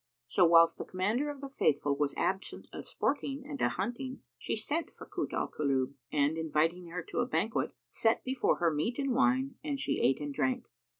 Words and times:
So, 0.25 0.45
whilst 0.45 0.79
the 0.79 0.83
Commander 0.85 1.29
of 1.29 1.41
the 1.41 1.49
Faithful 1.51 1.95
was 1.95 2.15
absent 2.17 2.67
a 2.73 2.81
sporting 2.83 3.45
and 3.47 3.61
a 3.61 3.69
hunting, 3.69 4.23
she 4.35 4.55
sent 4.55 4.89
for 4.89 5.05
Kut 5.05 5.31
al 5.31 5.47
Kulub 5.47 5.93
and, 6.11 6.39
inviting 6.39 6.87
her 6.87 7.03
to 7.03 7.19
a 7.19 7.27
banquet, 7.27 7.73
set 7.91 8.23
before 8.23 8.55
her 8.55 8.71
meat 8.73 8.97
and 8.97 9.13
wine, 9.13 9.57
and 9.63 9.79
she 9.79 10.01
ate 10.01 10.19
and 10.19 10.33
drank. 10.33 10.65